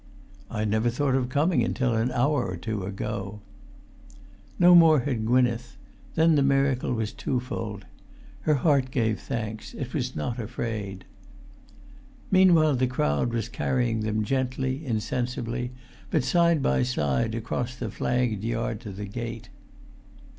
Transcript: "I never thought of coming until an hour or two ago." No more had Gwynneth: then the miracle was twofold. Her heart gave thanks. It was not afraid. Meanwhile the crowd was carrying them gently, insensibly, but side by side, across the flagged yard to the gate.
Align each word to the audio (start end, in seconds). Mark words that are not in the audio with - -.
"I 0.49 0.65
never 0.65 0.89
thought 0.89 1.13
of 1.13 1.29
coming 1.29 1.63
until 1.63 1.93
an 1.93 2.11
hour 2.11 2.43
or 2.47 2.57
two 2.57 2.83
ago." 2.85 3.39
No 4.57 4.73
more 4.73 5.01
had 5.01 5.27
Gwynneth: 5.27 5.77
then 6.15 6.33
the 6.33 6.41
miracle 6.41 6.91
was 6.95 7.13
twofold. 7.13 7.85
Her 8.39 8.55
heart 8.55 8.89
gave 8.89 9.19
thanks. 9.19 9.75
It 9.75 9.93
was 9.93 10.15
not 10.15 10.39
afraid. 10.39 11.05
Meanwhile 12.31 12.77
the 12.77 12.87
crowd 12.87 13.31
was 13.31 13.47
carrying 13.47 13.99
them 13.99 14.23
gently, 14.23 14.83
insensibly, 14.83 15.69
but 16.09 16.23
side 16.23 16.63
by 16.63 16.81
side, 16.81 17.35
across 17.35 17.75
the 17.75 17.91
flagged 17.91 18.43
yard 18.43 18.79
to 18.81 18.91
the 18.91 19.05
gate. 19.05 19.49